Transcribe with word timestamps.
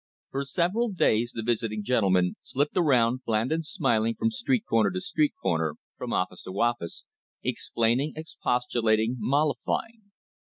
For 0.31 0.45
several 0.45 0.89
days 0.89 1.31
the 1.35 1.43
visiting 1.43 1.83
gentlemen 1.83 2.35
slipped 2.41 2.75
around, 2.75 3.23
bland 3.23 3.51
and 3.51 3.63
smiling, 3.63 4.15
from 4.15 4.31
street 4.31 4.65
corner 4.65 4.89
to 4.89 4.99
street 4.99 5.35
corner, 5.39 5.75
from 5.95 6.11
office 6.11 6.41
to 6.45 6.59
office, 6.59 7.05
explaining, 7.43 8.13
expostulating, 8.15 9.17
mollifying. 9.19 10.09